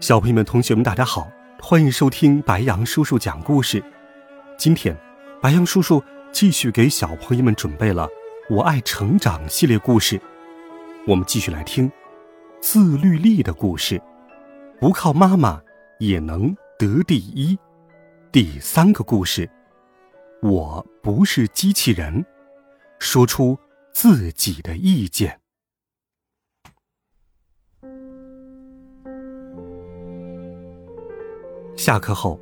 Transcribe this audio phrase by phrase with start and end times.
[0.00, 1.28] 小朋友们、同学们，大家好，
[1.60, 3.82] 欢迎收听白杨叔叔讲故事。
[4.56, 4.96] 今天，
[5.42, 8.06] 白杨叔叔继续给小朋友们准备了
[8.54, 10.20] 《我爱成长》系列故事。
[11.04, 11.90] 我们继续来听
[12.60, 14.00] 自律力的故事，
[14.78, 15.60] 不靠妈妈
[15.98, 17.58] 也能得第一。
[18.30, 19.50] 第三个故事，
[20.42, 22.24] 我不是机器人，
[23.00, 23.58] 说出
[23.92, 25.40] 自己的意见。
[31.78, 32.40] 下课后，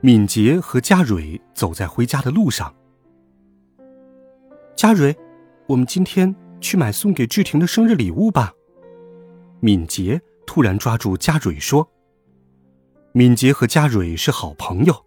[0.00, 2.74] 敏捷和佳蕊走在回家的路上。
[4.74, 5.14] 佳蕊，
[5.66, 8.54] 我们今天去买送给志婷的生日礼物吧。
[9.60, 11.86] 敏捷突然抓住佳蕊说
[13.12, 15.04] ：“敏捷和佳蕊是好朋友，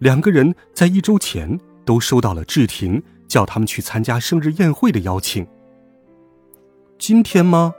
[0.00, 5.46] 两个人在一周前都收到了志婷叫他们去参加生日宴会的邀请。
[6.98, 7.72] 今天吗？”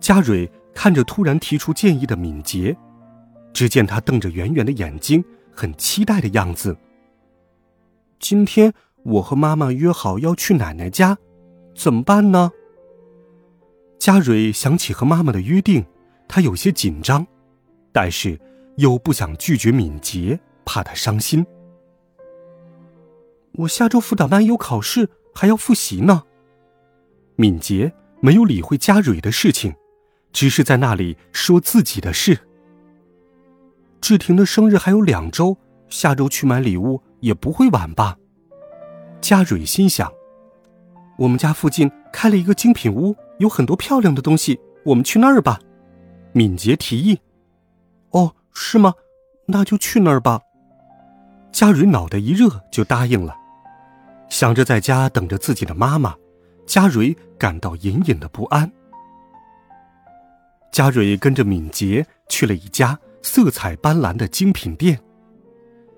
[0.00, 2.74] 佳蕊看着突然提出建议的敏捷。
[3.56, 6.76] 只见他瞪着圆圆的眼睛，很期待的样子。
[8.20, 8.70] 今天
[9.02, 11.16] 我和妈妈约好要去奶奶家，
[11.74, 12.52] 怎么办呢？
[13.98, 15.82] 佳蕊想起和妈妈的约定，
[16.28, 17.26] 她有些紧张，
[17.94, 18.38] 但是
[18.76, 21.46] 又不想拒绝敏捷，怕她伤心。
[23.52, 26.24] 我下周辅导班有考试，还要复习呢。
[27.36, 27.90] 敏捷
[28.20, 29.74] 没有理会佳蕊的事情，
[30.30, 32.45] 只是在那里说自己的事。
[34.00, 35.56] 志婷的生日还有两周，
[35.88, 38.16] 下周去买礼物也不会晚吧？
[39.20, 40.12] 佳蕊心想。
[41.18, 45.58] 我们家附近开了一个精品屋，有很多漂亮的东西，我们去那儿吧。
[46.32, 47.18] 敏捷提议。
[48.10, 48.94] 哦，是吗？
[49.46, 50.40] 那就去那儿吧。
[51.50, 53.34] 佳蕊脑袋一热就答应了。
[54.28, 56.14] 想着在家等着自己的妈妈，
[56.66, 58.70] 佳蕊感到隐隐的不安。
[60.70, 62.98] 佳蕊跟着敏捷去了一家。
[63.26, 65.00] 色彩斑斓的精品店，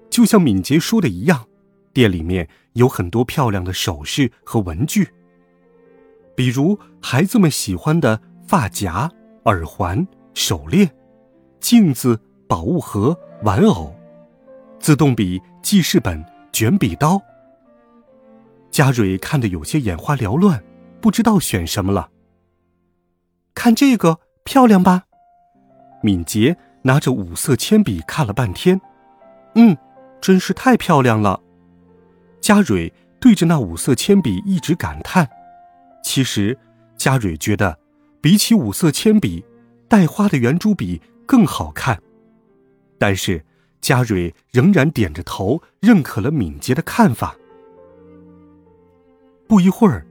[0.09, 1.47] 就像敏捷说的一样，
[1.93, 5.07] 店里面有很多漂亮的首饰和文具，
[6.35, 9.11] 比如孩子们喜欢的发夹、
[9.45, 10.91] 耳环、手链、
[11.61, 12.19] 镜子、
[12.49, 13.95] 宝物盒、玩偶、
[14.81, 17.21] 自动笔、记事本、卷笔刀。
[18.71, 20.65] 佳蕊看得有些眼花缭乱，
[21.03, 22.11] 不知道选什么了。
[23.55, 25.05] 看这个漂亮吧，
[26.03, 26.57] 敏捷。
[26.89, 28.81] 拿着五色铅笔看了半天，
[29.57, 29.77] 嗯，
[30.23, 31.39] 真是太漂亮了。
[32.41, 32.91] 佳蕊
[33.21, 35.29] 对着那五色铅笔一直感叹。
[36.03, 36.57] 其实，
[36.97, 37.79] 佳蕊觉得，
[38.23, 39.45] 比起五色铅笔，
[39.87, 42.01] 带花的圆珠笔更好看。
[42.99, 43.45] 但是，
[43.83, 47.37] 佳蕊仍然点着头，认可了敏捷的看法。
[49.47, 50.07] 不一会儿，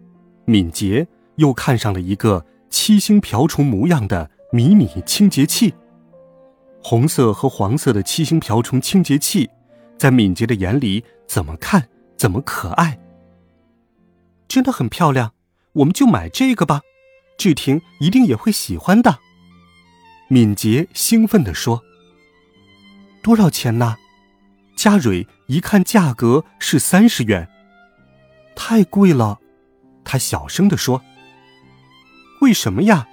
[0.46, 1.08] 敏捷
[1.38, 5.74] 又看上了一个七星瓢虫模样的迷你清洁器。
[6.82, 9.50] 红色和黄色的七星瓢虫清洁器，
[9.98, 12.98] 在敏捷的眼里怎么看怎么可爱。
[14.48, 15.34] 真的很漂亮，
[15.74, 16.82] 我们就买这个吧，
[17.38, 19.20] 志婷一定也会喜欢的。
[20.30, 21.84] 敏捷兴奋地说
[23.22, 23.98] ：“多少钱呢？”
[24.78, 27.50] 佳蕊一看价格是三十元，
[28.56, 29.40] 太贵了。
[30.06, 31.02] 她小声地说
[32.42, 33.08] ：“为什么呀？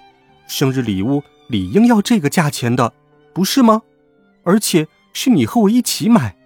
[0.46, 2.92] 生日礼物理应要这个价钱的。”
[3.34, 3.82] 不是吗？
[4.44, 6.36] 而且是你和我一起买。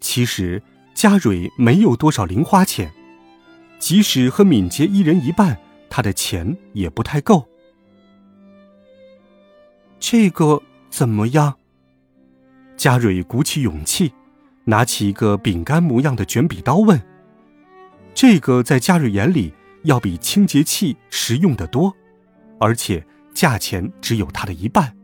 [0.00, 0.62] 其实
[0.94, 2.92] 佳蕊没有多少零花钱，
[3.78, 7.48] 即使和敏捷一人一半，她的钱也不太够。
[9.98, 11.56] 这个怎么样？
[12.76, 14.12] 佳蕊鼓起勇气，
[14.64, 17.00] 拿起一个饼干模样的卷笔刀问
[18.14, 19.52] ：“这个在佳蕊眼里
[19.84, 21.94] 要比清洁器实用的多，
[22.60, 24.94] 而且价钱只有它的一半。”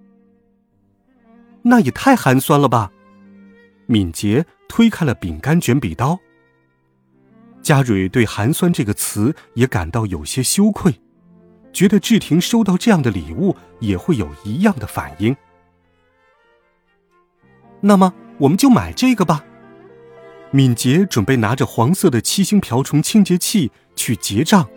[1.66, 2.93] 那也太寒酸了吧！
[3.87, 6.19] 敏捷推开了饼干卷笔刀。
[7.62, 11.00] 佳蕊对“寒酸”这个词也感到有些羞愧，
[11.72, 15.34] 觉得志婷收到这样的礼物也会有一样的反应。
[17.81, 19.44] 那么，我们就买这个吧。
[20.50, 24.69] 敏捷准备拿着黄色的七星瓢虫清洁器去结账。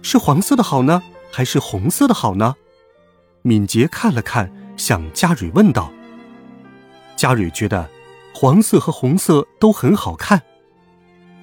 [0.00, 2.56] 是黄色的好呢，还是红色的好呢？
[3.42, 5.92] 敏捷看了看，向佳蕊问道。
[7.16, 7.90] 佳蕊觉得
[8.32, 10.40] 黄色和红色都很好看，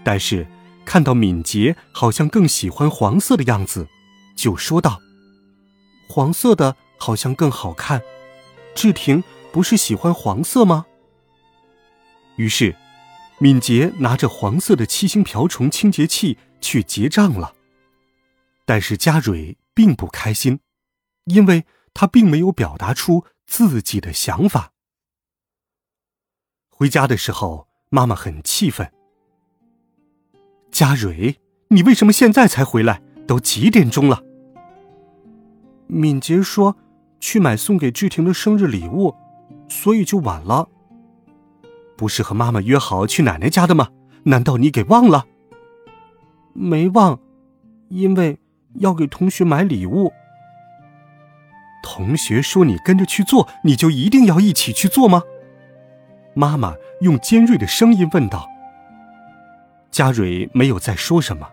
[0.03, 0.47] 但是
[0.85, 3.87] 看到敏捷好像更喜欢黄色的样子，
[4.35, 5.01] 就说道
[6.09, 8.01] ：“黄色的好像更好看。
[8.73, 10.85] 志婷不是喜欢黄色吗？”
[12.37, 12.75] 于是，
[13.39, 17.53] 敏捷拿着黄色的七星瓢虫清洁器去结账了。
[18.65, 20.59] 但是佳蕊并不开心，
[21.25, 21.65] 因为
[21.95, 24.73] 他并没有表达出自己的想法。
[26.69, 28.91] 回家的时候，妈妈很气愤
[30.69, 31.37] ：“佳蕊，
[31.69, 33.01] 你为什么现在才回来？
[33.25, 34.21] 都几点钟了？”
[35.87, 36.75] 敏捷说
[37.19, 39.15] ：“去买送给志婷的生日礼物，
[39.69, 40.67] 所以就晚了。”
[41.95, 43.87] 不是和妈妈约好去奶奶家的吗？
[44.23, 45.25] 难道你给忘了？
[46.51, 47.17] 没忘，
[47.87, 48.37] 因为
[48.75, 50.11] 要给同学买礼物。
[51.95, 55.23] 同学说你跟着去做，你就一定要一起去做吗？
[56.33, 58.49] 妈妈用尖锐的声音问道。
[59.91, 61.47] 佳蕊没有再说什么，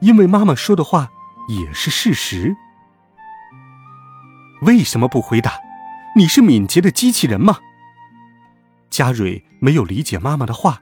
[0.00, 1.10] 因为妈妈说的话
[1.48, 2.54] 也是事实。
[4.60, 5.54] 为什么不回答？
[6.14, 7.58] 你是敏捷的机器人吗？
[8.88, 10.80] 佳蕊没有理解妈妈的话，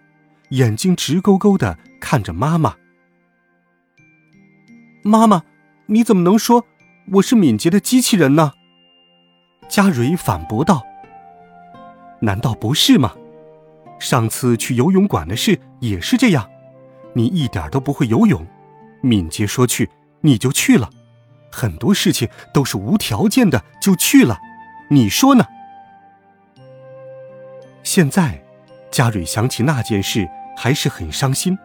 [0.50, 2.74] 眼睛直勾勾的看着妈妈。
[5.02, 5.44] 妈妈，
[5.86, 6.66] 你怎么能说
[7.12, 8.52] 我是敏捷的机器人呢？
[9.70, 10.84] 佳蕊反驳道。
[12.20, 13.14] 难道不是吗？
[13.98, 16.50] 上次去游泳馆的事也是这样，
[17.14, 18.46] 你一点都不会游泳，
[19.00, 19.88] 敏捷说去
[20.22, 20.90] 你就去了，
[21.52, 24.38] 很多事情都是无条件的就去了，
[24.90, 25.46] 你说呢？
[27.82, 28.42] 现在，
[28.90, 31.58] 佳蕊想起那件事还是很伤心。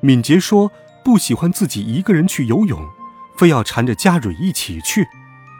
[0.00, 0.70] 敏捷说
[1.04, 2.80] 不喜欢自己一个人去游泳，
[3.36, 5.06] 非要缠着佳蕊一起去，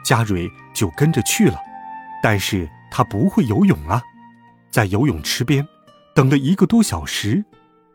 [0.07, 1.59] 佳蕊就跟着去了。
[2.23, 4.01] 但是她不会游泳啊，
[4.71, 5.67] 在游泳池边
[6.15, 7.43] 等了一个多小时，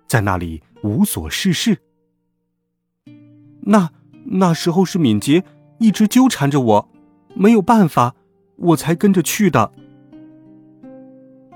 [0.07, 1.79] 在那里无所事事。
[3.63, 3.91] 那
[4.27, 5.43] 那时候是敏捷
[5.79, 6.89] 一直纠缠着我，
[7.35, 8.15] 没有办法，
[8.57, 9.73] 我才跟着去的。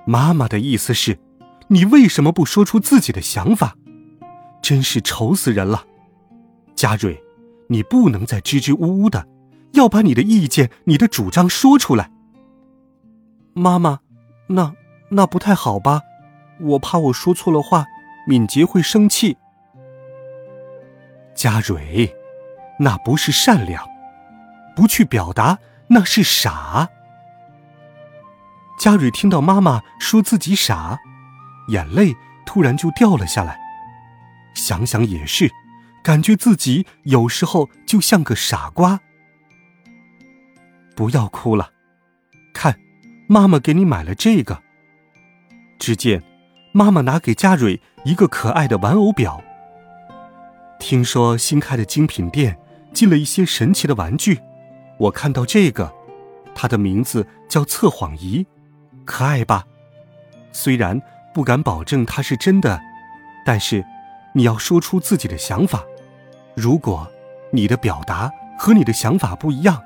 [0.06, 1.18] 妈妈的意思是，
[1.68, 3.76] 你为什么不说出自己的想法？
[4.62, 5.84] 真是愁死人了，
[6.74, 7.22] 佳蕊，
[7.68, 9.28] 你不能再支支吾吾的，
[9.72, 12.10] 要把你的意见、你的主张说出来。
[13.54, 14.00] 妈妈，
[14.48, 14.74] 那
[15.10, 16.02] 那不太好吧？
[16.60, 17.84] 我怕我说错了话，
[18.26, 19.36] 敏捷会生气。
[21.34, 22.14] 佳蕊，
[22.80, 23.86] 那不是善良，
[24.74, 25.58] 不去表达
[25.88, 26.88] 那是傻。
[28.78, 30.98] 佳蕊听到妈妈说自己傻，
[31.68, 32.14] 眼泪
[32.46, 33.58] 突然就掉了下来。
[34.54, 35.50] 想想也是，
[36.02, 39.00] 感觉自己有时候就像个傻瓜。
[40.96, 41.70] 不要哭了，
[42.54, 42.74] 看，
[43.28, 44.62] 妈妈给你买了这个。
[45.78, 46.22] 只见
[46.72, 49.42] 妈妈拿给佳蕊一个可爱的玩偶表。
[50.78, 52.58] 听说新开的精品店
[52.94, 54.40] 进了一些神奇的玩具，
[54.98, 55.92] 我看到这个，
[56.54, 58.46] 它的名字叫测谎仪。
[59.04, 59.66] 可爱吧？
[60.52, 61.00] 虽然
[61.34, 62.80] 不敢保证它是真的，
[63.44, 63.84] 但是
[64.32, 65.84] 你要说出自己的想法。
[66.54, 67.06] 如果
[67.52, 69.82] 你的表达和你的想法不一样，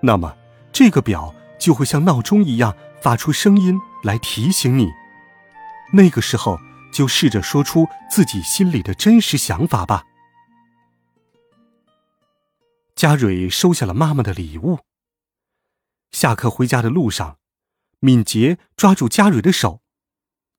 [0.00, 0.32] 那么
[0.72, 4.88] 这个表就会像闹钟一样发出声音来提醒你。
[5.92, 6.58] 那个时候
[6.92, 10.04] 就试着说出自己心里的真实想法吧。
[12.94, 14.80] 佳蕊收下了妈妈的礼物。
[16.10, 17.38] 下课回家的路上。
[18.04, 19.80] 敏捷抓住佳蕊的手，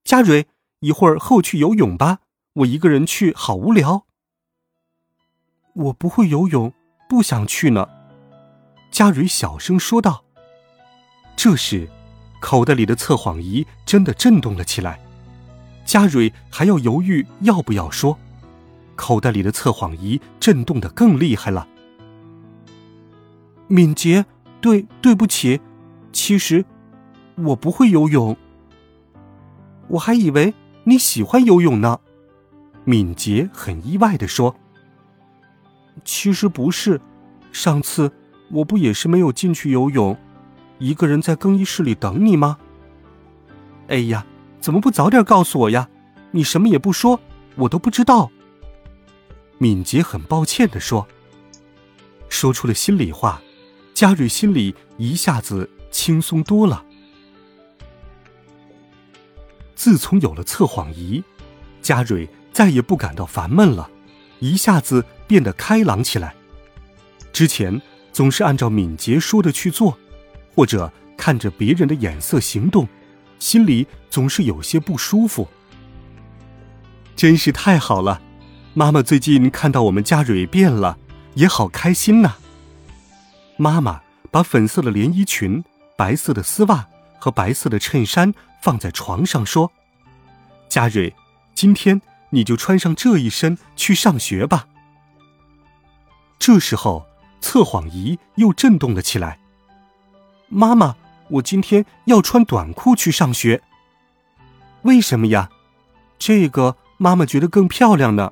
[0.05, 0.47] 佳蕊，
[0.79, 2.19] 一会儿后去游泳吧，
[2.53, 4.05] 我一个人去好无聊。
[5.73, 6.73] 我不会游泳，
[7.09, 7.89] 不想去呢。
[8.93, 10.23] 佳蕊小声说道。
[11.35, 11.89] 这时，
[12.39, 14.99] 口袋里的测谎仪真的震动了起来。
[15.83, 18.15] 佳蕊还要犹豫要不要说，
[18.95, 21.67] 口袋里的测谎仪震动的更厉害了。
[23.67, 24.23] 敏捷，
[24.61, 25.59] 对，对不起，
[26.13, 26.63] 其实。
[27.35, 28.37] 我不会游泳，
[29.87, 31.99] 我还以为你喜欢游泳呢。
[32.83, 34.55] 敏捷很意外的说
[36.05, 37.01] ：“其实不是，
[37.51, 38.13] 上次
[38.53, 40.17] 我不也是没有进去游泳，
[40.77, 42.57] 一个人在更衣室里等你吗？”
[43.89, 44.25] 哎呀，
[44.61, 45.89] 怎么不早点告诉我呀？
[46.31, 47.19] 你什么也不说，
[47.55, 48.31] 我都不知道。
[49.57, 51.07] 敏捷很抱歉的说
[52.29, 53.41] ：“说出了心里话，
[53.93, 56.85] 佳蕊心里一下子轻松多了。”
[59.75, 61.23] 自从有了测谎仪，
[61.81, 63.89] 佳蕊再也不感到烦闷了，
[64.39, 66.35] 一下子变得开朗起来。
[67.31, 67.81] 之前
[68.13, 69.97] 总是按照敏捷说的去做，
[70.55, 72.87] 或者看着别人的眼色行动，
[73.39, 75.49] 心里总是有些不舒服。
[77.15, 78.21] 真是太好了，
[78.73, 80.97] 妈妈最近看到我们家蕊变了，
[81.33, 82.35] 也好开心呐。
[83.57, 84.01] 妈妈
[84.31, 85.63] 把粉色的连衣裙、
[85.95, 86.87] 白色的丝袜
[87.19, 89.71] 和白色的衬衫放在床上，说
[90.69, 91.13] ：“佳蕊，
[91.53, 92.01] 今天
[92.31, 94.67] 你就穿上这一身去上学吧。”
[96.39, 97.05] 这时候，
[97.43, 99.37] 测谎仪又震动了起来。
[100.47, 100.95] 妈妈，
[101.27, 103.61] 我今天要穿短裤去上学。
[104.83, 105.49] 为什么呀？
[106.17, 108.31] 这个妈妈觉得更漂亮呢。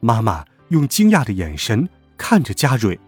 [0.00, 2.98] 妈妈用惊讶的眼神看着佳蕊。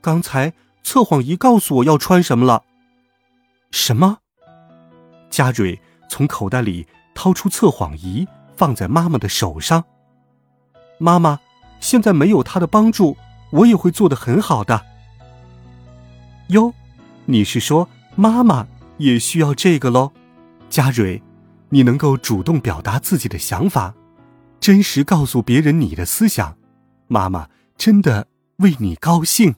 [0.00, 2.64] 刚才测谎仪告诉我要穿什么了。
[3.70, 4.18] 什么？
[5.28, 9.84] 佳蕊从口袋里掏出测谎仪，放在妈妈的手上。
[10.96, 11.40] 妈妈，
[11.78, 13.16] 现在没有他的帮助，
[13.52, 14.84] 我也会做得很好的。
[16.48, 16.74] 哟，
[17.26, 18.66] 你是说妈妈
[18.98, 20.12] 也需要这个喽？
[20.68, 21.22] 佳蕊，
[21.68, 23.94] 你能够主动表达自己的想法，
[24.58, 26.56] 真实告诉别人你的思想，
[27.08, 29.54] 妈妈真的为你高兴。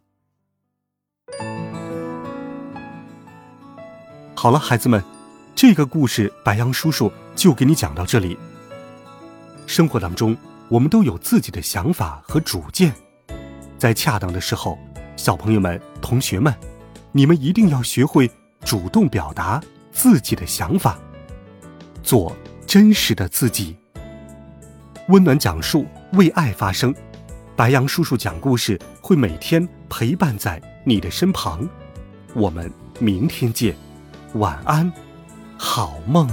[4.35, 5.03] 好了，孩子们，
[5.55, 8.37] 这个故事白杨叔叔就给你讲到这里。
[9.67, 10.37] 生活当中，
[10.69, 12.93] 我们都有自己的想法和主见，
[13.85, 14.79] 在恰当的时候，
[15.15, 16.55] 小朋友们、同学们，
[17.13, 18.31] 你们一定要学会
[18.65, 19.63] 主动表达
[19.93, 20.99] 自己的想法，
[22.03, 22.35] 做
[22.67, 23.77] 真实的自己。
[25.09, 26.95] 温暖讲述，为爱发声。
[27.55, 31.69] 白杨叔叔讲故事会每天陪伴在你的身旁。
[32.33, 33.77] 我们明天见。
[34.37, 34.91] 晚安，
[35.59, 36.27] 好梦。